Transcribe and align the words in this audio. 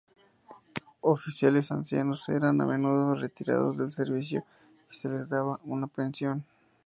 Oficiales 1.01 1.71
ancianos 1.71 2.27
eran 2.27 2.59
a 2.59 2.65
menudo 2.65 3.13
retirados 3.13 3.77
del 3.77 3.91
servicio 3.91 4.43
y 4.89 4.95
se 4.95 5.07
les 5.09 5.29
daba 5.29 5.59
una 5.63 5.85
pensión. 5.85 6.43